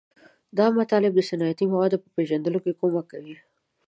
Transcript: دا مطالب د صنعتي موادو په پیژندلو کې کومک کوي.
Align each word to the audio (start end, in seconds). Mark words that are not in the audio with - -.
دا 0.57 0.65
مطالب 0.79 1.11
د 1.15 1.21
صنعتي 1.29 1.65
موادو 1.73 2.01
په 2.03 2.07
پیژندلو 2.15 2.59
کې 2.65 2.77
کومک 2.81 3.05
کوي. 3.13 3.35